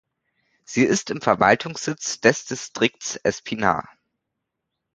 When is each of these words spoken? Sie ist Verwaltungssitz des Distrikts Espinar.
Sie 0.65 0.81
ist 0.83 1.13
Verwaltungssitz 1.21 2.21
des 2.21 2.45
Distrikts 2.47 3.17
Espinar. 3.17 3.87